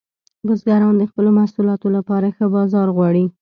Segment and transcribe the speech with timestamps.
[0.47, 3.23] بزګران د خپلو محصولاتو لپاره ښه بازار غواړي.